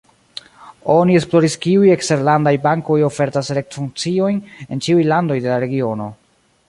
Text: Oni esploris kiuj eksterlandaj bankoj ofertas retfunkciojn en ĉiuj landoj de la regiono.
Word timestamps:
Oni 0.93 1.17
esploris 1.19 1.57
kiuj 1.65 1.91
eksterlandaj 1.95 2.53
bankoj 2.63 2.97
ofertas 3.09 3.53
retfunkciojn 3.59 4.41
en 4.69 4.83
ĉiuj 4.87 5.09
landoj 5.13 5.39
de 5.45 5.53
la 5.53 5.61
regiono. 5.67 6.09